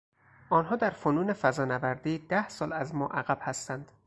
آنها 0.49 0.75
در 0.75 0.89
فنون 0.89 1.33
فضانوردی 1.33 2.17
ده 2.19 2.49
سال 2.49 2.73
از 2.73 2.95
ما 2.95 3.07
عقب 3.07 3.37
هستند. 3.41 3.91